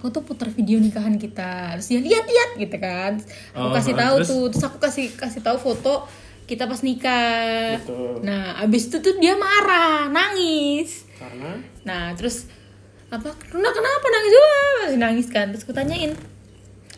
[0.00, 1.76] aku tuh putar video nikahan kita.
[1.76, 3.20] Terus dia lihat lihat gitu kan.
[3.52, 4.28] Aku Oh, kasih ah, tahu terus?
[4.32, 6.08] tuh terus aku kasih kasih tahu foto
[6.48, 7.76] kita pas nikah.
[7.76, 8.24] Betul.
[8.24, 11.04] nah abis itu tuh dia marah nangis.
[11.20, 11.60] Karena?
[11.84, 12.48] Nah terus
[13.12, 13.28] apa?
[13.52, 14.32] Runa kenapa nangis?
[14.80, 15.52] Masih nangis kan.
[15.52, 16.16] Terus aku tanyain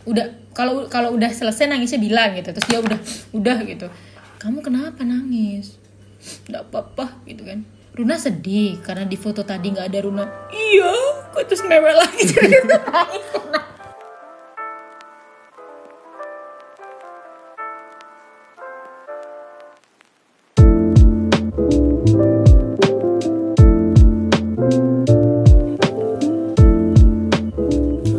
[0.07, 2.55] udah kalau kalau udah selesai nangisnya bilang gitu.
[2.55, 2.99] Terus dia udah
[3.35, 3.91] udah gitu.
[4.39, 5.75] Kamu kenapa nangis?
[6.47, 10.97] Nggak apa-apa gitu kan Runa sedih karena di foto tadi nggak ada Runa iya
[11.29, 13.29] kok terus mewek lagi jadi nangis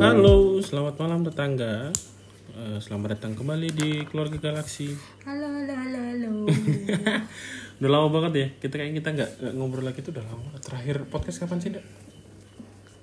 [0.03, 1.89] Halo, selamat malam tetangga.
[2.53, 4.94] Eh, selamat datang kembali di keluarga galaksi.
[5.25, 6.31] halo halo halo halo
[7.81, 8.47] Udah lama banget ya.
[8.61, 10.49] Kita kayak kita nggak ngobrol lagi tuh udah lama.
[10.59, 11.71] Terakhir podcast kapan sih?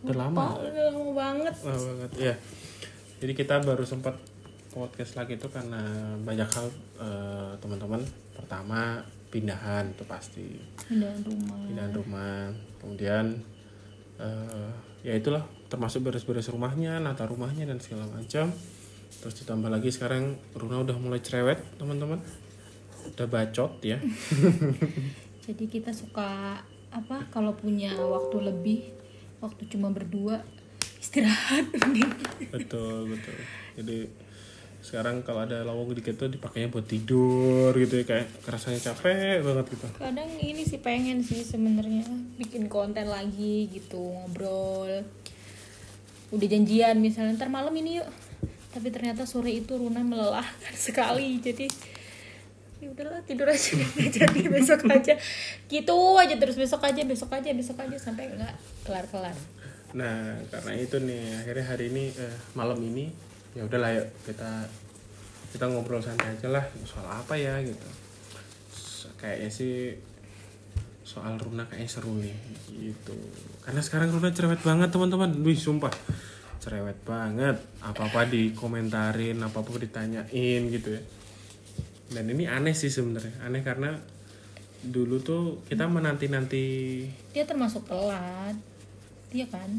[0.04, 0.58] Udah lama.
[0.58, 2.10] udah lama banget Lama banget.
[2.18, 2.34] Ya.
[3.20, 4.16] Jadi kita baru sempat
[4.70, 5.82] podcast lagi itu karena
[6.22, 6.66] banyak hal
[7.02, 8.00] eh, teman-teman.
[8.32, 10.58] Pertama pindahan itu pasti.
[10.90, 12.34] pindahan rumah pindahan rumah
[12.82, 13.38] kemudian
[14.18, 14.70] eh,
[15.06, 18.50] ya itulah termasuk beres-beres rumahnya nata rumahnya dan segala macam
[19.10, 22.18] terus ditambah lagi sekarang Runa udah mulai cerewet teman-teman
[23.14, 23.98] udah bacot ya.
[25.46, 28.78] Jadi kita suka apa kalau punya waktu lebih
[29.40, 30.42] waktu cuma berdua
[31.00, 31.66] istirahat.
[32.54, 33.36] Betul betul.
[33.80, 33.98] Jadi
[34.80, 39.66] sekarang kalau ada lowong dikit tuh dipakainya buat tidur gitu ya kayak kerasanya capek banget
[39.76, 39.86] gitu.
[40.00, 42.08] Kadang ini sih pengen sih sebenarnya
[42.40, 45.04] bikin konten lagi gitu ngobrol.
[46.32, 48.08] Udah janjian misalnya ntar malam ini yuk.
[48.70, 51.68] Tapi ternyata sore itu Runa melelahkan sekali jadi
[53.00, 53.72] udahlah tidur aja
[54.20, 55.16] jadi besok aja
[55.66, 59.36] gitu aja terus besok aja besok aja besok aja sampai nggak kelar kelar
[59.90, 63.10] Nah, karena itu nih akhirnya hari ini eh, malam ini
[63.50, 64.70] ya udahlah yuk kita
[65.50, 67.88] kita ngobrol santai aja lah soal apa ya gitu.
[69.18, 69.98] Kayaknya sih
[71.02, 72.36] soal Runa kayaknya seru nih
[72.70, 73.18] gitu.
[73.66, 75.42] Karena sekarang Runa cerewet banget teman-teman.
[75.42, 75.90] Wih, sumpah.
[76.62, 77.58] Cerewet banget.
[77.82, 81.02] Apa-apa dikomentarin, apa-apa ditanyain gitu ya.
[82.10, 83.38] Dan ini aneh sih sebenarnya.
[83.46, 83.94] Aneh karena
[84.80, 86.64] dulu tuh kita menanti-nanti
[87.36, 88.56] dia termasuk telat
[89.30, 89.70] dia kan.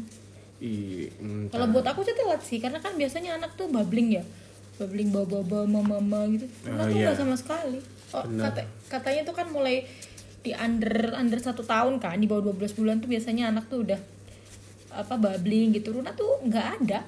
[1.50, 4.24] Kalau buat aku sih telat sih, karena kan biasanya anak tuh babbling ya,
[4.78, 6.46] babbling bawa bawa mama mama gitu.
[6.62, 7.12] Karena Oh, tuh iya.
[7.18, 7.82] sama sekali.
[8.14, 9.82] Oh, kata, katanya tuh kan mulai
[10.46, 13.98] di under under satu tahun kan, di bawah 12 bulan tuh biasanya anak tuh udah
[14.94, 15.98] apa babbling gitu.
[15.98, 17.02] Runa tuh nggak ada.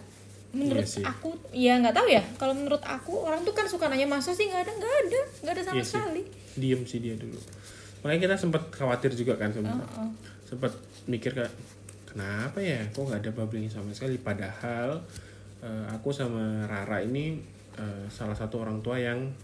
[0.54, 1.03] Menurut Iya sih.
[1.03, 2.22] aku, ya nggak tahu ya.
[2.34, 5.53] Kalau menurut aku orang tuh kan suka nanya masa sih nggak ada, nggak ada, nggak
[5.53, 5.92] ada sama Iya sih.
[5.92, 6.22] sekali.
[6.54, 7.34] diem sih dia dulu
[8.00, 10.09] makanya kita sempat khawatir juga kan sebenarnya Heeh.
[10.44, 10.70] sempat
[11.04, 11.50] mikir kayak
[12.06, 15.03] kenapa ya kok nggak ada bubbling sama sekali padahal
[15.59, 17.42] eh, aku sama Rara ini
[17.75, 19.34] eh, salah satu orang tua yang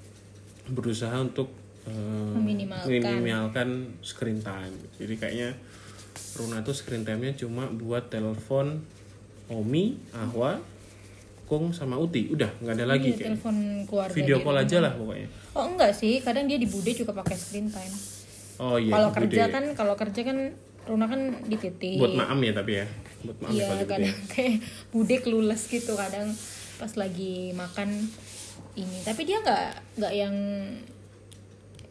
[0.68, 1.50] berusaha untuk
[1.82, 2.86] eh, Meminimalkan.
[2.86, 3.68] meminimalkan
[4.00, 5.50] screen time jadi kayaknya
[6.30, 8.78] Runa tuh screen time-nya cuma buat telepon
[9.48, 10.62] Omi, Ahwa,
[11.50, 12.30] Kung sama Uti.
[12.30, 13.56] Udah nggak ada lagi Iya, kayak telepon
[13.90, 15.28] keluarga video call aja lah pokoknya.
[15.58, 17.90] Oh enggak sih, kadang dia di bude juga pakai screen time.
[18.60, 19.54] oh iya kalau kerja Bude.
[19.56, 20.38] kan kalau kerja kan
[20.84, 22.86] Runa kan di titik buat maam ya tapi ya.
[23.26, 24.14] Buat maam iya ya kadang ya.
[24.30, 24.54] kayak
[24.94, 26.30] bude kelulus gitu kadang
[26.78, 27.88] pas lagi makan
[28.78, 28.98] ini.
[29.02, 29.66] Tapi dia nggak
[29.98, 30.36] nggak yang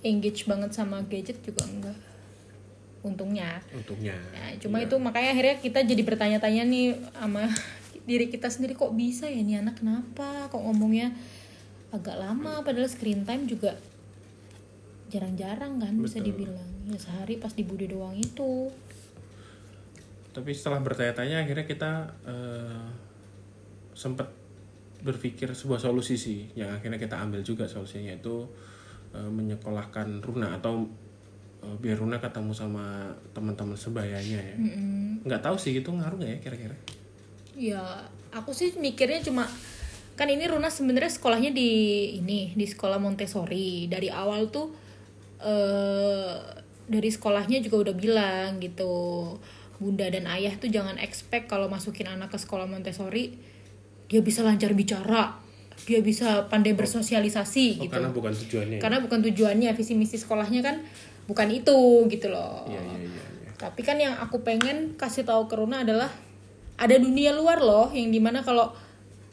[0.05, 1.97] engage banget sama gadget juga enggak.
[3.03, 3.59] Untungnya.
[3.75, 4.15] Untungnya.
[4.35, 7.47] Nah, cuma itu makanya akhirnya kita jadi bertanya-tanya nih sama
[8.09, 9.77] diri kita sendiri kok bisa ya nih anak?
[9.77, 10.49] Kenapa?
[10.49, 11.13] Kok ngomongnya
[11.93, 12.65] agak lama?
[12.65, 13.77] Padahal screen time juga
[15.13, 16.33] jarang-jarang kan bisa Betul.
[16.33, 16.69] dibilang.
[16.89, 18.73] Ya sehari pas di bude doang itu.
[20.33, 21.91] Tapi setelah bertanya-tanya akhirnya kita
[22.25, 22.85] eh,
[23.93, 24.29] sempat
[24.99, 28.49] berpikir sebuah solusi sih yang akhirnya kita ambil juga solusinya itu
[29.13, 30.85] eh, menyekolahkan Runa atau
[31.61, 34.57] eh, biar Runa ketemu sama teman-teman sebayanya ya.
[34.57, 35.25] Mm-mm.
[35.25, 36.77] nggak tahu sih itu ngaruh nggak ya kira-kira
[37.59, 39.43] ya aku sih mikirnya cuma
[40.15, 41.71] kan ini Runa sebenarnya sekolahnya di
[42.23, 44.71] ini di sekolah Montessori dari awal tuh
[45.43, 46.35] eh
[46.89, 48.91] dari sekolahnya juga udah bilang gitu
[49.77, 53.35] bunda dan ayah tuh jangan expect kalau masukin anak ke sekolah Montessori
[54.09, 55.37] dia bisa lancar bicara
[55.87, 58.81] dia bisa pandai bersosialisasi oh, gitu karena bukan tujuannya ya?
[58.83, 60.83] karena bukan tujuannya visi misi sekolahnya kan
[61.29, 63.51] bukan itu gitu loh iya iya iya iya.
[63.55, 66.11] tapi kan yang aku pengen kasih tahu ke Runa adalah
[66.79, 68.71] ada dunia luar loh yang di mana kalau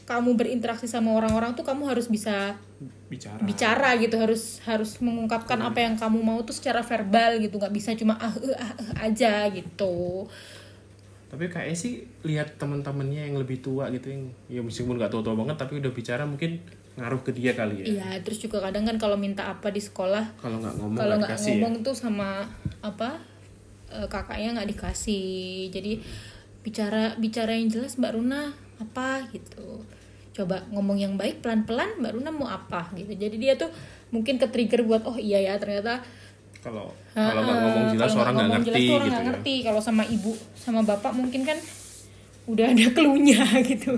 [0.07, 2.55] kamu berinteraksi sama orang-orang tuh kamu harus bisa
[3.11, 3.43] bicara.
[3.43, 7.95] bicara gitu harus harus mengungkapkan apa yang kamu mau tuh secara verbal gitu nggak bisa
[7.99, 10.27] cuma ah eh, ah eh aja gitu.
[11.27, 15.59] Tapi kayaknya sih lihat teman-temannya yang lebih tua gitu yang ya meskipun nggak tua-tua banget
[15.59, 16.63] tapi udah bicara mungkin
[16.97, 17.87] ngaruh ke dia kali ya.
[17.99, 21.35] Iya, terus juga kadang kan kalau minta apa di sekolah, kalau nggak ngomong kalau nggak
[21.37, 21.43] ya?
[21.51, 22.47] ngomong tuh sama
[22.81, 23.21] apa
[23.91, 25.69] eh, kakaknya nggak dikasih.
[25.75, 26.01] Jadi
[26.67, 28.51] bicara bicara yang jelas Mbak Runa
[28.83, 29.87] apa gitu.
[30.35, 33.15] Coba ngomong yang baik pelan-pelan Mbak Runa mau apa gitu.
[33.15, 33.71] Jadi dia tuh
[34.11, 36.03] mungkin ke trigger buat oh iya ya ternyata
[36.63, 39.55] kalau kalau nggak ngomong jelas orang nggak ngomong ngerti jelas orang gitu nggak ya ngerti
[39.63, 41.59] kalau sama ibu sama bapak mungkin kan
[42.47, 43.93] udah ada cluenya gitu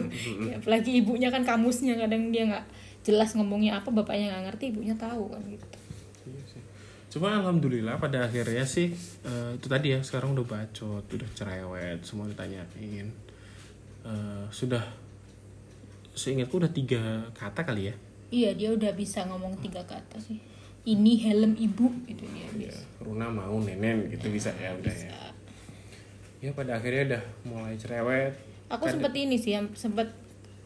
[0.49, 2.64] Ya, apalagi ibunya kan kamusnya kadang dia nggak
[3.05, 5.67] jelas ngomongnya apa bapaknya nggak ngerti ibunya tahu kan gitu
[6.29, 6.61] Iya sih.
[7.08, 12.26] Cuma alhamdulillah pada akhirnya sih eh, itu tadi ya sekarang udah bacot, udah cerewet, semua
[12.26, 13.08] ditanyain.
[14.02, 14.84] Eh, sudah
[16.12, 17.00] seingatku udah tiga
[17.32, 17.94] kata kali ya.
[18.28, 20.37] iya dia udah bisa ngomong tiga kata sih
[20.84, 25.12] ini helm ibu gitu dia Ya, Runa mau nenen gitu bisa ya udah ya.
[26.38, 28.37] Ya pada akhirnya udah mulai cerewet.
[28.69, 30.12] aku sempet ini sih yang sempet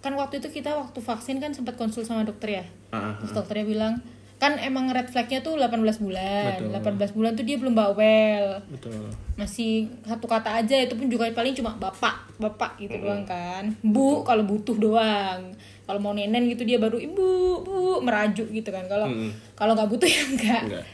[0.01, 3.31] kan waktu itu kita waktu vaksin kan sempat konsul sama dokter ya Ah, ah, Terus
[3.33, 3.95] dokternya bilang
[4.43, 6.59] kan emang red flagnya tuh 18 bulan.
[6.59, 6.99] Betul.
[6.99, 8.59] 18 bulan tuh dia belum bawel.
[8.67, 9.07] Betul.
[9.33, 13.71] masih satu kata aja itu pun juga paling cuma bapak bapak gitu doang kan.
[13.81, 15.55] Bu kalau butuh doang.
[15.87, 17.23] Kalau mau nenen gitu dia baru ibu
[17.63, 18.91] bu merajuk gitu kan.
[18.91, 19.31] Kalau Mm-mm.
[19.55, 20.85] kalau nggak butuh ya enggak Enggak.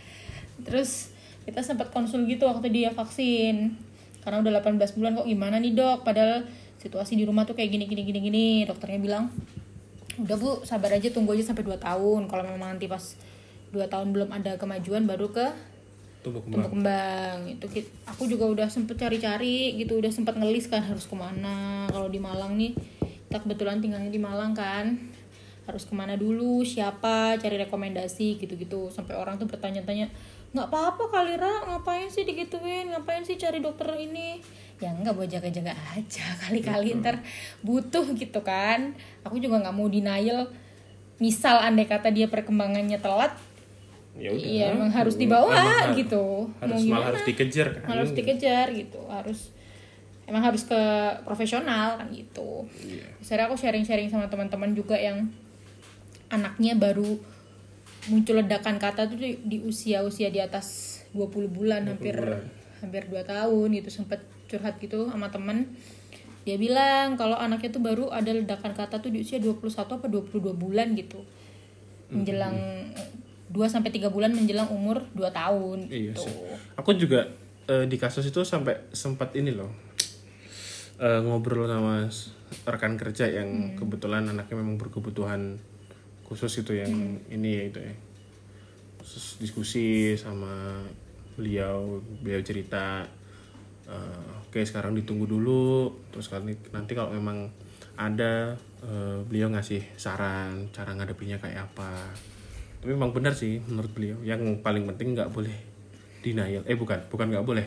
[0.69, 1.17] terus
[1.49, 3.73] kita sempat konsul gitu waktu dia vaksin.
[4.21, 6.05] Karena udah 18 bulan kok gimana nih dok?
[6.05, 6.45] Padahal
[6.77, 8.47] situasi di rumah tuh kayak gini gini gini gini.
[8.69, 9.33] Dokternya bilang
[10.19, 12.29] udah bu sabar aja tunggu aja sampai 2 tahun.
[12.29, 13.17] Kalau memang nanti pas
[13.73, 15.47] 2 tahun belum ada kemajuan baru ke
[16.19, 16.67] Tumbuh kembang.
[16.67, 17.39] tumbuh kembang.
[17.47, 17.67] Itu
[18.05, 21.87] aku juga udah sempet cari-cari gitu udah sempat ngelis kan harus ke mana.
[21.89, 22.75] Kalau di Malang nih
[23.31, 24.99] kita kebetulan tinggalnya di Malang kan.
[25.69, 28.91] Harus ke mana dulu siapa cari rekomendasi gitu-gitu.
[28.91, 30.11] Sampai orang tuh bertanya-tanya
[30.49, 32.89] nggak apa-apa kali Ra ngapain sih digituin?
[32.91, 34.41] Ngapain sih cari dokter ini?
[34.83, 37.23] Ya nggak buat jaga-jaga aja kali-kali ntar
[37.63, 38.97] butuh gitu kan.
[39.23, 40.51] Aku juga nggak mau denial.
[41.23, 43.48] Misal andai kata dia perkembangannya telat
[44.19, 44.43] Ya udah.
[44.45, 46.51] Iya, emang harus Emang dibawa har- gitu.
[46.59, 47.83] Harus Mau malah harus dikejar kan.
[47.89, 49.55] harus dikejar gitu harus
[50.25, 50.81] emang harus ke
[51.23, 53.07] profesional kan gitu Iya.
[53.17, 55.31] Misalnya aku sharing-sharing sama teman-teman juga yang
[56.29, 57.17] anaknya baru
[58.07, 60.67] muncul ledakan kata tuh di, usia-usia di atas
[61.11, 62.43] 20 bulan 20 hampir bulan.
[62.81, 65.73] hampir 2 tahun gitu sempet curhat gitu sama temen
[66.43, 70.33] dia bilang kalau anaknya tuh baru ada ledakan kata tuh di usia 21 apa 22
[70.55, 71.21] bulan gitu
[72.09, 72.57] menjelang
[73.49, 76.29] 2 sampai 3 bulan menjelang umur 2 tahun Iya gitu.
[76.29, 76.35] sih.
[76.77, 77.29] Aku juga
[77.67, 79.73] eh, di kasus itu sampai sempat ini loh
[80.99, 82.09] eh, ngobrol sama
[82.65, 85.61] rekan kerja yang kebetulan anaknya memang berkebutuhan
[86.25, 86.93] khusus itu yang
[87.29, 87.95] ini ya itu ya.
[89.01, 90.85] Terus diskusi sama
[91.39, 93.07] beliau, beliau cerita
[93.89, 97.49] eh, oke sekarang ditunggu dulu terus kali nanti kalau memang
[97.97, 98.53] ada
[98.85, 102.13] eh, beliau ngasih saran cara ngadepinya kayak apa
[102.79, 104.19] tapi memang benar sih menurut beliau.
[104.23, 105.55] Yang paling penting nggak boleh
[106.23, 106.63] denial.
[106.67, 106.99] Eh bukan.
[107.11, 107.67] Bukan nggak boleh.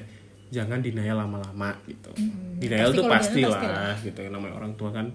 [0.51, 2.11] Jangan denial lama-lama gitu.
[2.59, 3.95] Denial Pasti tuh pasti lah.
[3.99, 4.19] gitu.
[4.27, 5.07] Namanya orang tua kan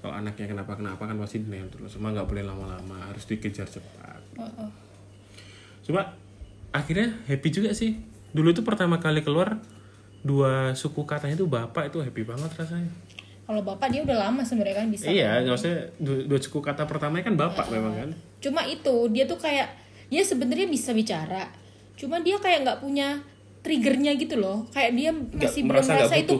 [0.00, 1.96] kalau anaknya kenapa kenapa kan pasti denial terus.
[1.96, 3.08] Cuma nggak boleh lama-lama.
[3.08, 4.20] Harus dikejar cepat.
[4.36, 4.70] Heeh.
[5.80, 6.06] cuma
[6.70, 7.96] akhirnya happy juga sih.
[8.30, 9.58] Dulu itu pertama kali keluar
[10.20, 12.92] dua suku katanya itu bapak itu happy banget rasanya
[13.50, 16.86] kalau bapak dia udah lama sebenarnya kan bisa iya nggak usah dua, dua suku kata
[16.86, 18.10] pertamanya kan bapak memang kan.
[18.38, 19.74] Cuma itu dia tuh kayak
[20.06, 21.50] dia sebenarnya bisa bicara
[21.98, 23.18] cuma dia kayak nggak punya
[23.66, 24.70] triggernya gitu loh.
[24.70, 26.38] Kayak dia masih belum merasa merasa itu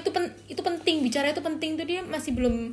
[0.00, 2.72] itu pen- itu penting bicara itu penting tuh dia masih belum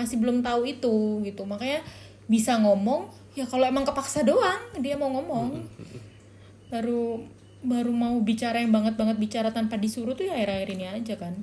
[0.00, 0.96] masih belum tahu itu
[1.28, 1.44] gitu.
[1.44, 1.84] Makanya
[2.32, 5.68] bisa ngomong ya kalau emang kepaksa doang dia mau ngomong.
[6.72, 7.28] Baru
[7.60, 11.34] baru mau bicara yang banget banget bicara tanpa disuruh tuh ya akhir-akhir ini aja kan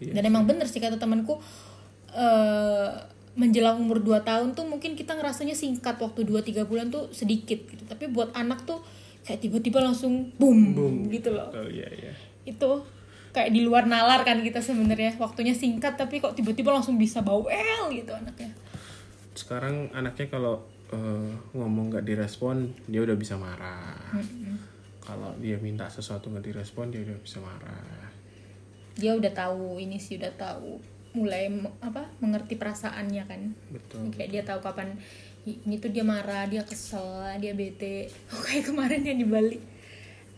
[0.00, 1.36] Iya dan emang bener sih kata temanku
[2.16, 2.90] eh
[3.38, 7.86] menjelang umur 2 tahun tuh mungkin kita ngerasanya singkat waktu 2-3 bulan tuh sedikit gitu.
[7.86, 8.82] Tapi buat anak tuh
[9.22, 11.46] kayak tiba-tiba langsung boom, gitu loh.
[11.54, 12.12] Oh iya iya.
[12.42, 12.82] Itu
[13.30, 15.14] kayak di luar nalar kan kita sebenarnya.
[15.16, 18.50] Waktunya singkat tapi kok tiba-tiba langsung bisa bawel gitu anaknya.
[19.38, 23.94] Sekarang anaknya kalau eh, ngomong nggak direspon dia udah bisa marah.
[25.00, 28.09] Kalau dia minta sesuatu nggak direspon dia udah bisa marah
[28.96, 30.80] dia udah tahu ini sih udah tahu
[31.10, 33.40] mulai apa mengerti perasaannya kan.
[33.68, 34.94] Betul kayak dia tahu kapan
[35.42, 37.06] "Ih, ini tuh dia marah dia kesel
[37.38, 38.06] dia bete.
[38.32, 39.58] Oh, kayak kemarin yang di Bali.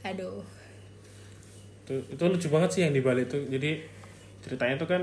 [0.02, 0.40] Aduh.
[1.84, 3.42] Itu itu lucu banget sih yang di Bali tuh.
[3.44, 3.82] Jadi
[4.42, 5.02] ceritanya tuh kan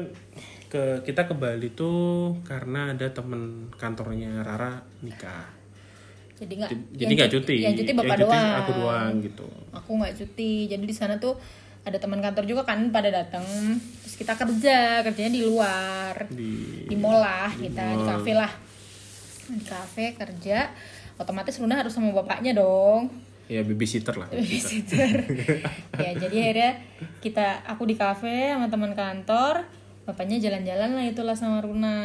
[0.69, 5.47] ke kita ke Bali tuh karena ada temen kantornya Rara nikah.
[6.39, 7.55] Jadi nggak jadi nggak cut- cuti.
[7.59, 8.51] yang cuti bapak Yang doang.
[8.57, 9.47] aku doang gitu.
[9.75, 10.51] Aku nggak cuti.
[10.65, 11.35] Jadi di sana tuh
[11.87, 13.45] ada teman kantor juga kan pada datang
[14.03, 16.13] terus kita kerja kerjanya di luar.
[16.27, 18.51] Di di mall lah kita di kafe lah.
[19.49, 20.69] Di kafe kerja
[21.19, 23.09] otomatis Luna harus sama bapaknya dong.
[23.49, 25.25] Ya babysitter lah babysitter.
[26.03, 26.71] Ya jadi akhirnya
[27.19, 29.67] kita aku di kafe sama teman kantor
[30.07, 31.97] bapaknya jalan-jalan lah itulah sama Runa.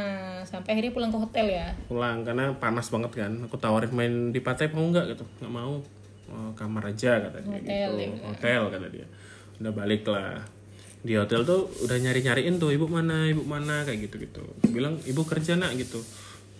[0.44, 1.68] Sampai akhirnya pulang ke hotel ya.
[1.88, 3.32] Pulang karena panas banget kan.
[3.48, 5.24] Aku tawarin main di pantai mau nggak gitu.
[5.40, 5.80] Nggak mau
[6.24, 9.06] Oh, kamar aja kata dia Hotel, gitu hotel kata dia
[9.60, 10.42] udah balik lah.
[11.04, 14.42] Di hotel tuh udah nyari nyariin tuh ibu mana ibu mana kayak gitu gitu
[14.72, 16.00] bilang ibu kerja nak gitu.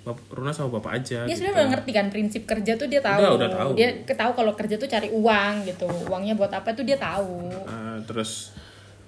[0.05, 1.41] Bap Runa sama bapak aja dia gitu.
[1.41, 3.25] sebenarnya udah ngerti kan prinsip kerja tuh dia tahu.
[3.25, 3.71] Udah, udah tahu.
[3.73, 5.89] dia tahu kalau kerja tuh cari uang gitu.
[6.13, 7.49] Uangnya buat apa tuh dia tahu.
[7.65, 8.53] Ah, terus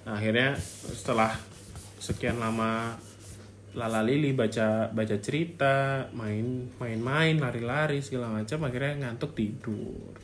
[0.09, 0.57] akhirnya
[0.89, 1.37] setelah
[2.01, 2.97] sekian lama
[3.77, 10.17] Lala Lili baca baca cerita main main-main lari-lari segala macam akhirnya ngantuk tidur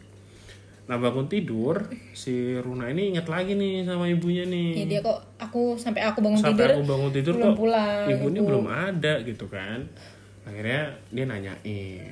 [0.84, 1.80] nah bangun tidur
[2.12, 4.84] si Runa ini inget lagi nih sama ibunya nih.
[4.84, 8.06] Ya dia kok aku sampai aku bangun sampai tidur aku bangun tidur belum kok pulang
[8.12, 9.80] ibunya belum ada gitu kan.
[10.44, 12.12] Akhirnya dia nanyain.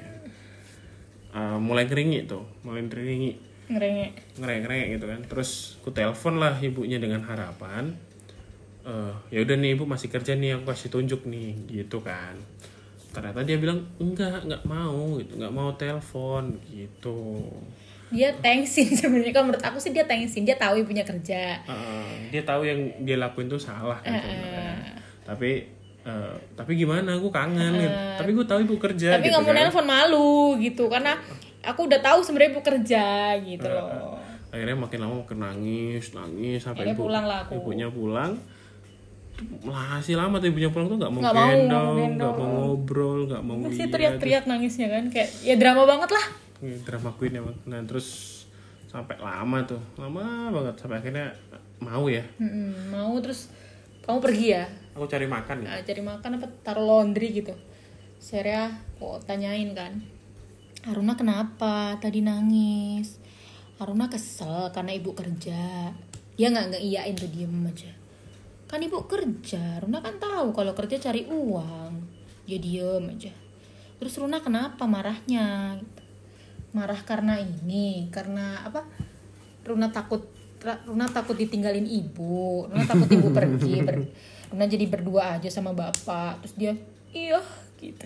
[1.36, 3.36] Ah, mulai keringi tuh mulai keringi
[3.72, 5.20] ngerengek ngereng-ngereng gitu kan.
[5.28, 7.92] Terus ku telepon lah ibunya dengan harapan
[8.88, 12.40] eh ya udah nih ibu masih kerja nih aku kasih tunjuk nih gitu kan.
[13.12, 15.36] Ternyata dia bilang enggak nggak mau gitu.
[15.36, 17.52] Nggak mau telepon gitu
[18.12, 19.32] dia thanksin sebenarnya.
[19.32, 20.44] Kalau menurut aku sih dia thanksin.
[20.44, 21.58] Dia tahu ibunya kerja.
[21.60, 24.76] Eh, dia tahu yang dia lakuin tuh salah kan sebenarnya.
[25.24, 25.52] tapi
[26.02, 27.16] eh, tapi gimana?
[27.16, 27.98] Aku kangen gitu.
[28.16, 29.58] tapi gue tahu ibu kerja tapi gitu nggak mau kan.
[29.62, 31.14] nelpon malu gitu karena
[31.62, 33.06] aku udah tahu sebenarnya ibu kerja
[33.40, 34.18] gitu Eh, loh.
[34.50, 37.54] Akhirnya makin lama makin nangis nangis sampai Akhirnya ibu pulang lah aku.
[37.56, 38.34] ibunya pulang.
[39.62, 43.58] Masih lama tuh ibunya pulang tuh nggak mau mau gendong nggak mau ngobrol nggak mau
[43.60, 46.26] masih teriak-teriak nangisnya kan kayak ya drama banget lah
[46.62, 48.42] Ini drama queen emang nah terus
[48.86, 49.82] sampai lama tuh.
[49.98, 51.34] Lama banget sampai akhirnya
[51.82, 52.22] mau ya?
[52.38, 53.50] Mm-mm, mau terus
[54.06, 54.66] kamu pergi ya?
[54.94, 55.68] Aku cari makan ya?
[55.74, 57.54] Nah, cari makan apa taruh laundry gitu.
[58.22, 58.70] Seria
[59.02, 59.98] kok tanyain kan.
[60.86, 63.18] Aruna kenapa tadi nangis?
[63.82, 65.90] Aruna kesel karena ibu kerja.
[66.38, 67.90] Dia nggak ngeiyain tuh diem aja.
[68.70, 71.94] Kan ibu kerja Runa kan tahu kalau kerja cari uang.
[72.46, 73.34] Dia diem aja.
[73.98, 75.78] Terus Runa kenapa marahnya?
[75.82, 76.01] gitu.
[76.72, 78.84] Marah karena ini karena apa?
[79.62, 80.26] Runa takut
[80.62, 83.98] Runa takut ditinggalin ibu Runa takut ibu pergi ber,
[84.54, 86.74] Runa jadi berdua aja sama bapak terus dia
[87.12, 87.42] iya
[87.82, 88.06] gitu.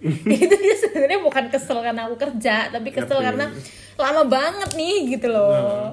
[0.44, 3.26] Itu dia sebenarnya bukan kesel karena aku kerja tapi kesel Ngerti.
[3.28, 3.46] karena
[4.00, 5.92] lama banget nih gitu loh.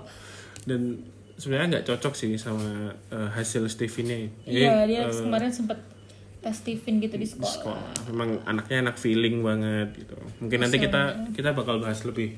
[0.63, 1.03] Dan
[1.35, 4.17] sebenarnya nggak cocok sih sama eh, hasil Stevie-nya.
[4.47, 5.79] Iya Jadi, dia eh, kemarin sempet
[6.37, 7.85] tes Stephen gitu di sekolah, sekolah.
[8.13, 10.15] Memang anaknya anak feeling banget gitu.
[10.39, 12.37] Mungkin nanti kita kita bakal bahas lebih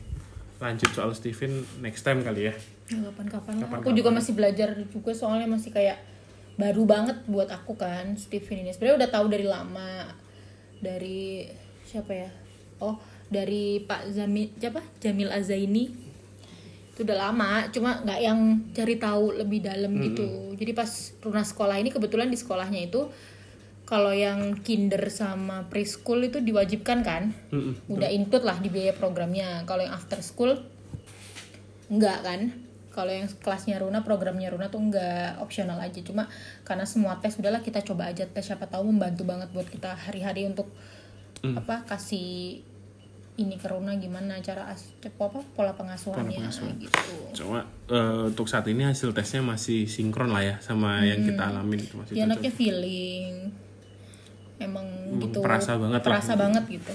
[0.60, 2.54] lanjut soal Steven next time kali ya.
[2.92, 3.54] Ya, kapan-kapan.
[3.64, 3.80] Lah.
[3.80, 6.00] aku juga masih belajar juga soalnya masih kayak
[6.60, 8.76] baru banget buat aku kan Stephen ini.
[8.76, 9.92] Sebenarnya udah tahu dari lama
[10.84, 11.48] dari
[11.88, 12.30] siapa ya?
[12.84, 13.00] Oh
[13.32, 14.84] dari Pak Zamil siapa?
[15.00, 15.88] Jamil Azaini.
[16.92, 18.40] Itu udah lama cuma nggak yang
[18.76, 20.52] cari tahu lebih dalam gitu.
[20.60, 20.90] Jadi pas
[21.24, 23.08] Runa sekolah ini kebetulan di sekolahnya itu
[23.90, 27.34] kalau yang kinder sama preschool itu diwajibkan kan?
[27.50, 27.90] Mm-mm.
[27.90, 29.66] udah include lah di biaya programnya.
[29.66, 30.54] Kalau yang after school
[31.90, 32.54] enggak kan?
[32.94, 36.06] Kalau yang kelasnya Runa programnya Runa tuh enggak opsional aja.
[36.06, 36.30] Cuma
[36.62, 38.46] karena semua tes udahlah kita coba aja tes.
[38.46, 40.70] Siapa tahu membantu banget buat kita hari-hari untuk
[41.42, 42.62] apa kasih
[43.40, 46.46] ini ke Runa gimana cara as, apa pola pengasuhannya
[46.78, 47.16] gitu.
[47.42, 51.80] Cuma eh, untuk saat ini hasil tesnya masih sinkron lah ya sama yang kita alamin
[51.82, 52.30] itu masih dia cocok.
[52.36, 53.34] anaknya feeling
[54.60, 54.86] emang
[55.24, 56.08] gitu perasa banget lah.
[56.12, 56.94] perasa banget gitu.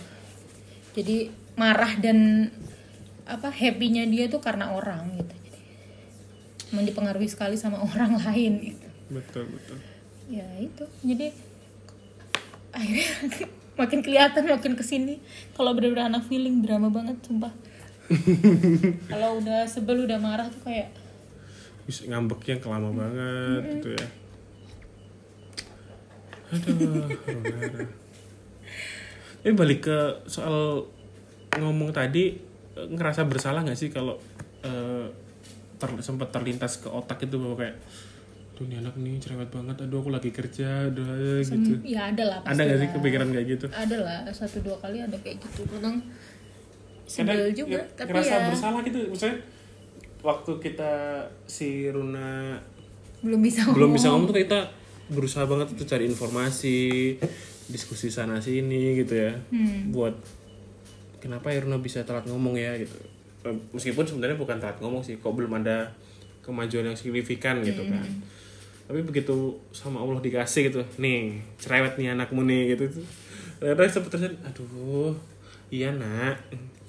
[0.95, 1.17] Jadi
[1.57, 2.49] marah dan
[3.25, 5.35] apa happy-nya dia tuh karena orang gitu.
[5.49, 5.61] Jadi
[6.77, 8.89] emang dipengaruhi sekali sama orang lain gitu.
[9.11, 9.79] Betul betul.
[10.29, 10.85] Ya itu.
[11.03, 11.33] Jadi
[12.71, 13.11] akhirnya
[13.81, 15.19] makin kelihatan makin ke sini.
[15.57, 17.51] Kalau bener-bener anak feeling drama banget sumpah.
[19.11, 20.93] Kalau udah sebel udah marah tuh kayak
[21.85, 24.07] bisa ngambeknya kelama banget gitu ya
[26.51, 27.09] aduh.
[29.45, 30.83] Eh balik ke soal
[31.55, 32.35] ngomong tadi
[32.75, 34.17] eh, ngerasa bersalah nggak sih kalau
[34.65, 35.07] eh,
[35.77, 37.77] ter- sempat terlintas ke otak itu bahwa kayak
[38.55, 39.77] tuh ini anak nih cerewet banget.
[39.85, 41.75] Aduh aku lagi kerja aduh gitu.
[41.85, 43.67] ya ada lah ada nggak sih kepikiran kayak gitu?
[43.69, 45.67] Ada lah satu dua kali ada kayak gitu.
[45.69, 46.01] Kadang
[47.05, 49.01] sebel juga ya, tapi ngerasa ya bersalah gitu.
[49.13, 49.39] Misalnya
[50.25, 50.93] waktu kita
[51.45, 52.57] si Runa
[53.21, 54.25] belum bisa belum bisa ngomong.
[54.25, 54.61] ngomong tuh kita
[55.11, 57.17] berusaha banget tuh cari informasi
[57.69, 59.33] diskusi sana sini gitu ya.
[59.53, 59.93] Hmm.
[59.93, 60.13] buat
[61.21, 62.97] kenapa Irna bisa telat ngomong ya gitu.
[63.45, 65.89] Eh, meskipun sebenarnya bukan telat ngomong sih kok belum ada
[66.45, 68.05] kemajuan yang signifikan gitu kan.
[68.05, 68.21] Hmm.
[68.85, 72.93] tapi begitu sama Allah dikasih gitu nih cerewet nih anakmu nih gitu.
[73.57, 75.17] Ternyata terjadi aduh
[75.73, 76.37] iya nak.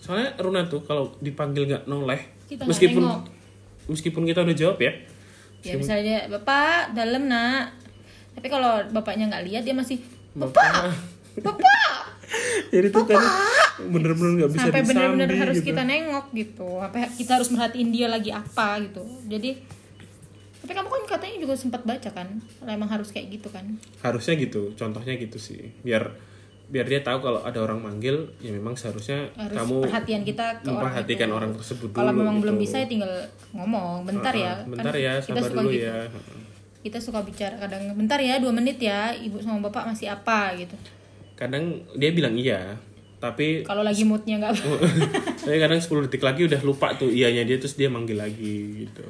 [0.04, 2.20] Soalnya Runa tuh kalau dipanggil nggak noleh
[2.52, 3.24] Kita meskipun nengok.
[3.88, 4.92] meskipun kita udah jawab ya.
[5.64, 7.85] Ya misalnya bapak dalam nak
[8.36, 9.98] tapi kalau bapaknya nggak lihat dia masih
[10.36, 10.92] bapak!
[11.40, 12.02] Bapak!
[12.74, 13.22] Jadi tuh kan
[13.92, 15.68] bener-bener nggak bisa sampai disambi harus gitu.
[15.72, 16.70] kita nengok gitu.
[16.84, 19.04] Sampai kita harus merhatiin dia lagi apa gitu.
[19.28, 19.50] Jadi
[20.66, 22.42] tapi kamu kan katanya juga sempat baca kan?
[22.66, 23.78] Emang harus kayak gitu kan?
[24.02, 25.72] Harusnya gitu contohnya gitu sih.
[25.86, 26.12] Biar
[26.66, 30.66] biar dia tahu kalau ada orang manggil ya memang seharusnya harus kamu perhatian kita ke
[30.66, 31.38] orang memperhatikan itu.
[31.38, 32.42] orang tersebut dulu kalau memang gitu.
[32.42, 33.14] belum bisa ya tinggal
[33.54, 34.50] ngomong bentar ya.
[34.50, 35.86] Ah, bentar Kan ya sabar dulu gitu.
[35.86, 35.98] ya
[36.86, 40.54] kita suka bicara kadang bentar ya dua menit ya ibu sama bapak masih apa?
[40.54, 40.78] Gitu.
[41.34, 42.78] Kadang dia bilang iya
[43.26, 44.54] tapi kalau lagi moodnya nggak
[45.48, 49.08] tapi kadang 10 detik lagi udah lupa tuh iyanya dia terus dia manggil lagi gitu.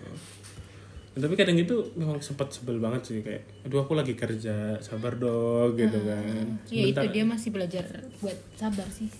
[1.15, 5.75] Tapi kadang itu memang sempat sebel banget sih kayak aduh aku lagi kerja sabar dong
[5.75, 6.59] gitu kan.
[6.67, 7.83] ya itu dia masih belajar
[8.23, 9.11] buat sabar sih.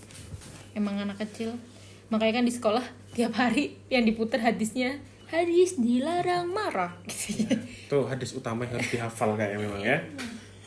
[0.72, 1.56] Emang anak kecil.
[2.12, 2.86] Makanya kan di sekolah
[3.16, 7.58] tiap hari yang diputar hadisnya hadis dilarang marah gitu ya.
[7.90, 9.98] tuh hadis utama yang harus dihafal kayak memang ya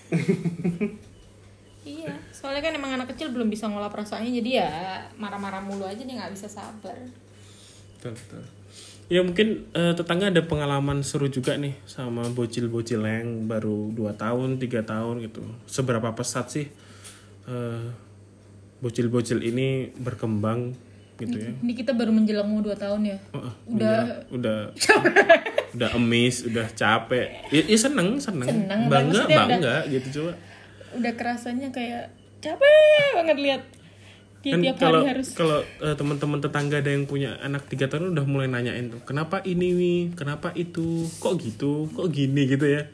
[1.88, 4.70] iya soalnya kan emang anak kecil belum bisa ngolah perasaannya jadi ya
[5.16, 6.96] marah-marah mulu aja dia nggak bisa sabar
[7.98, 8.42] Betul, betul.
[9.10, 14.62] Ya mungkin eh, tetangga ada pengalaman seru juga nih sama bocil-bocil yang baru 2 tahun,
[14.62, 15.42] tiga tahun gitu.
[15.66, 16.70] Seberapa pesat sih
[17.50, 17.84] eh,
[18.78, 20.78] bocil-bocil ini berkembang
[21.18, 21.50] gitu ya?
[21.52, 23.16] ini kita baru menjelang mau dua tahun ya?
[23.30, 24.58] Oh, ah, Udah- udah
[25.74, 27.26] udah emis, udah capek.
[27.48, 30.32] Ya, ya seneng, seneng, Seneng, bangga, udah- bangga gitu coba.
[30.90, 32.08] udah kerasanya kayak
[32.38, 33.62] capek banget lihat.
[34.38, 37.86] Dia Kan tiap kalau hari harus kalau eh, teman-teman tetangga ada yang punya anak tiga
[37.86, 41.10] tahun udah mulai nanyain tuh kenapa ini nih kenapa itu?
[41.18, 41.90] Kok gitu?
[41.90, 42.46] Kok gini?
[42.46, 42.86] gitu ya.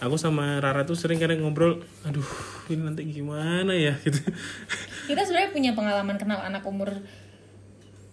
[0.00, 2.26] Aku sama Rara tuh sering kadang ngobrol aduh
[2.66, 3.94] ini nanti gimana ya?
[4.04, 4.18] gitu.
[5.06, 6.90] Kita sebenarnya punya pengalaman kenal anak umur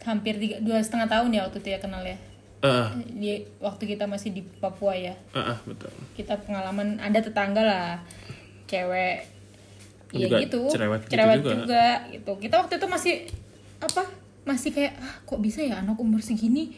[0.08, 2.16] hampir tiga dua setengah tahun ya waktu itu ya kenal ya?
[2.58, 5.14] Ah di waktu kita masih di Papua ya?
[5.32, 5.92] Ah, betul.
[6.16, 7.90] Kita pengalaman ada tetangga lah
[8.66, 9.28] cewek.
[10.16, 11.52] Ya Juga gitu cerewet gitu juga.
[11.54, 11.88] juga.
[12.10, 12.32] gitu.
[12.40, 13.16] Kita waktu itu masih
[13.78, 14.02] apa
[14.48, 16.72] masih kayak ah, kok bisa ya anak umur segini?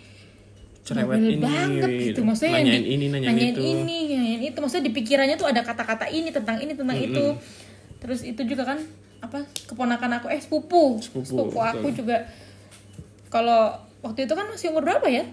[0.82, 2.04] Cerewet ini, banget gitu.
[2.18, 2.20] gitu.
[2.26, 3.62] maksudnya yang Nanyain di- ini, nanyain itu.
[3.62, 4.58] ini nanyain itu.
[4.58, 7.38] Maksudnya di pikirannya tuh ada kata-kata ini tentang ini tentang itu.
[8.02, 8.82] Terus itu juga kan
[9.20, 12.02] apa keponakan aku eh sepupu Sepupu, aku betul.
[12.02, 12.24] juga
[13.30, 15.26] kalau waktu itu kan masih umur berapa ya?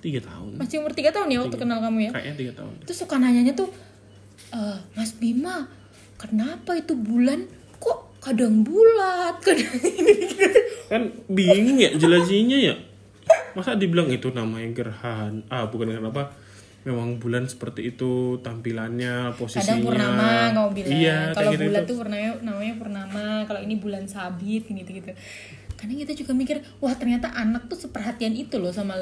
[0.00, 0.56] Tiga tahun.
[0.56, 2.10] Masih umur tiga tahun ya waktu kenal kamu ya?
[2.16, 2.72] Kayaknya tiga tahun.
[2.88, 3.68] Terus suka nanyanya tuh
[4.52, 5.68] "Eh, Mas Bima
[6.16, 7.44] kenapa itu bulan
[7.80, 9.40] kok kadang bulat?
[9.44, 10.14] Kadang ini.
[10.88, 12.74] Kan bingung ya jelasinnya ya.
[13.56, 16.32] Masa dibilang itu namanya gerhan ah bukan kenapa
[16.80, 19.64] memang bulan seperti itu tampilannya posisinya.
[19.64, 20.92] Kadang purnama kamu bilang.
[20.96, 21.88] Iya kalau bulan itu.
[21.92, 25.12] tuh namanya namanya purnama kalau ini bulan sabit gitu gitu
[25.80, 29.00] karena kita juga mikir wah ternyata anak tuh seperhatian itu loh sama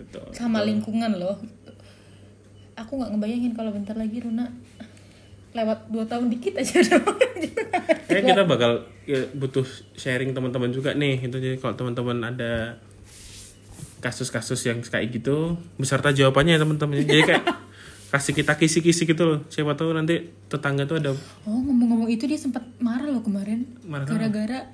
[0.00, 0.24] Betul.
[0.32, 1.36] sama lingkungan loh.
[2.80, 4.48] Aku nggak ngebayangin kalau bentar lagi Runa
[5.52, 6.80] lewat dua tahun dikit aja.
[8.08, 9.68] Kayak kita bakal ya, butuh
[10.00, 11.20] sharing teman-teman juga nih.
[11.20, 12.80] Itu jadi kalau teman-teman ada
[13.98, 17.04] kasus-kasus yang kayak gitu beserta jawabannya ya teman-teman.
[17.04, 17.44] Jadi kayak
[18.16, 19.38] kasih kita kisi-kisi gitu loh.
[19.52, 21.12] Siapa tahu nanti tetangga tuh ada
[21.44, 23.68] oh ngomong-ngomong itu dia sempat marah loh kemarin.
[23.84, 24.72] Marah gara-gara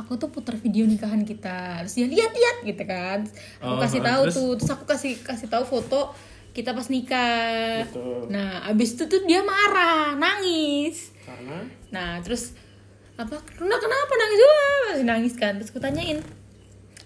[0.00, 1.84] aku tuh putar video nikahan kita.
[1.84, 3.18] Terus dia lihat-lihat gitu kan.
[3.60, 4.34] Aku Oh, kasih ah, tahu terus?
[4.34, 4.50] tuh.
[4.56, 6.10] Terus aku kasih kasih tahu foto
[6.50, 7.86] kita pas nikah.
[7.86, 8.26] Betul.
[8.26, 11.14] nah abis itu tuh dia marah nangis.
[11.22, 11.62] Karena?
[11.92, 12.56] Nah terus
[13.14, 14.38] apa Runa kenapa nangis?
[14.40, 14.56] Wah,
[14.90, 15.52] masih nangis kan.
[15.60, 16.18] Terus aku tanyain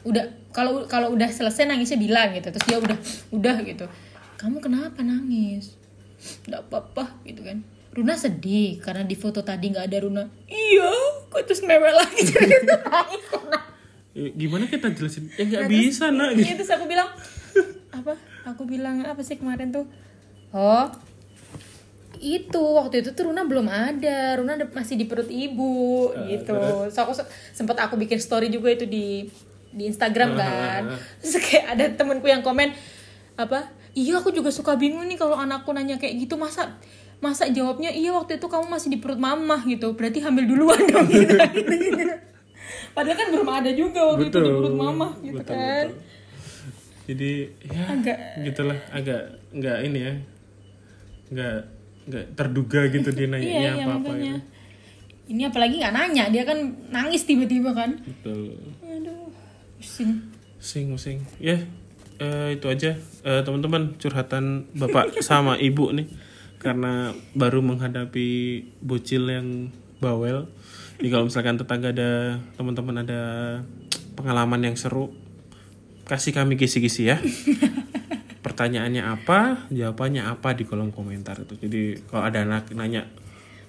[0.05, 2.49] udah kalau kalau udah selesai nangisnya bilang gitu.
[2.49, 2.99] Terus dia udah
[3.35, 3.87] udah gitu.
[4.41, 5.77] Kamu kenapa nangis?
[6.49, 7.61] Nggak apa-apa gitu kan
[7.95, 10.25] Runa sedih karena di foto tadi nggak ada Runa.
[10.45, 10.91] Iya
[11.29, 13.23] kok terus mewek lagi jadi nangis
[14.13, 15.31] ya, gimana kita jelasin?
[15.33, 16.35] Ya nggak bisa nak.
[16.35, 16.43] gitu.
[16.45, 17.09] Iya, terus aku bilang
[17.91, 18.13] apa?
[18.45, 19.87] Aku bilang apa sih kemarin tuh?
[20.51, 20.91] Oh
[22.17, 24.35] itu waktu itu tuh Runa belum ada.
[24.35, 26.55] Runa masih di perut ibu Eh, gitu.
[26.89, 29.29] so aku se- sempet aku bikin story juga itu di
[29.71, 30.83] di Instagram kan.
[31.19, 32.71] terus kayak ada temenku yang komen
[33.35, 33.67] apa?
[33.93, 36.75] Iya aku juga suka bingung nih kalau anakku nanya kayak gitu masa
[37.19, 41.07] masa jawabnya iya waktu itu kamu masih di perut mama gitu berarti hamil duluan dong
[41.09, 42.05] gitu, gitu.
[42.93, 45.99] padahal kan belum ada juga waktu itu di perut mama gitu betul, kan betul.
[47.05, 47.31] jadi
[47.65, 48.19] ya Agak.
[48.45, 49.23] gitulah agak
[49.53, 50.15] nggak ini ya
[51.31, 51.57] nggak
[52.05, 54.35] nggak terduga gitu dia nanya iya, iya apa apa makanya.
[54.37, 54.53] gitu
[55.25, 56.59] Ini apalagi nggak nanya, dia kan
[56.93, 57.97] nangis tiba-tiba kan.
[57.97, 59.33] betul Aduh,
[59.81, 60.21] pusing.
[60.61, 61.57] sing sing ya
[62.21, 62.93] eh, itu aja
[63.25, 66.05] Eh, teman-teman curhatan bapak sama ibu nih
[66.65, 68.29] karena baru menghadapi
[68.81, 69.69] bocil yang
[70.01, 70.49] bawel.
[70.97, 73.21] Jadi kalau misalkan tetangga ada teman-teman ada
[74.17, 75.13] pengalaman yang seru,
[76.09, 77.21] kasih kami kisi-kisi ya.
[78.45, 81.53] Pertanyaannya apa, jawabannya apa di kolom komentar itu.
[81.61, 83.13] Jadi kalau ada anak nanya,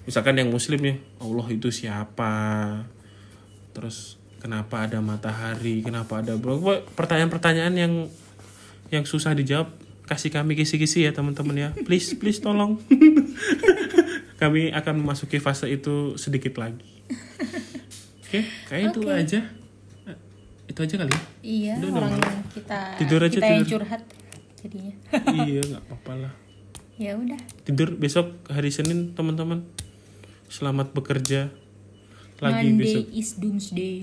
[0.08, 2.32] misalkan yang muslim ya, Allah itu siapa?
[3.76, 5.84] Terus kenapa ada matahari?
[5.84, 6.32] Kenapa ada
[6.96, 7.92] pertanyaan-pertanyaan yang
[8.88, 9.85] yang susah dijawab?
[10.06, 11.68] Kasih kami kisi-kisi ya teman-teman ya.
[11.82, 12.78] Please, please tolong.
[14.40, 16.86] kami akan memasuki fase itu sedikit lagi.
[18.22, 19.40] Oke, kayak itu aja.
[20.66, 21.22] Itu aja kali ya.
[21.42, 23.72] Iya, Udah, udah orang yang kita Tidur aja, kita yang tidur.
[23.82, 24.02] curhat
[24.58, 24.94] jadinya.
[25.46, 26.32] iya, nggak apa-apa lah.
[26.96, 27.40] ya udah.
[27.62, 29.66] Tidur besok hari Senin teman-teman.
[30.46, 31.50] Selamat bekerja.
[32.38, 33.04] Lagi Monday besok.
[33.10, 33.96] is doomsday.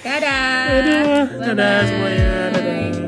[0.00, 0.64] Dadah.
[0.70, 2.30] Dadah, dadah semuanya.
[2.52, 3.03] Dadah.